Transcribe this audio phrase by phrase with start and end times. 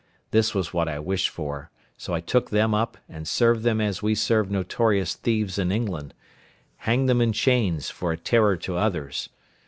[0.31, 4.01] This was what I wished for; so I took them up, and served them as
[4.01, 9.29] we serve notorious thieves in England—hanged them in chains, for a terror to others.